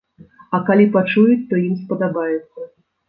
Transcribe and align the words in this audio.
А 0.57 0.59
калі 0.69 0.87
пачуюць, 0.95 1.45
то 1.53 1.61
ім 1.67 1.75
спадабаецца. 1.85 2.69